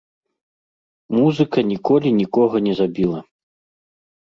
[1.17, 3.19] Музыка ніколі нікога не забіла.